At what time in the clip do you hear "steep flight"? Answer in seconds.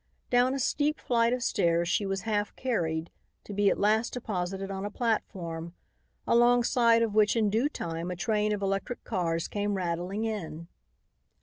0.59-1.31